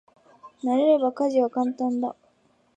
[0.63, 2.15] 慣れれば家事は簡単だ。